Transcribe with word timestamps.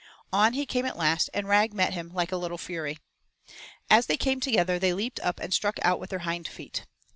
On 0.33 0.53
he 0.53 0.65
came 0.65 0.87
at 0.87 0.97
last 0.97 1.29
and 1.31 1.47
Rag 1.47 1.75
met 1.75 1.93
him 1.93 2.09
like 2.09 2.31
a 2.31 2.35
little 2.35 2.57
fury. 2.57 2.97
As 3.87 4.07
they 4.07 4.17
came 4.17 4.39
together 4.39 4.79
they 4.79 4.93
leaped 4.93 5.19
up 5.19 5.39
and 5.39 5.53
struck 5.53 5.77
out 5.83 5.99
with 5.99 6.09
their 6.09 6.25
hind 6.25 6.47
feet. 6.47 6.87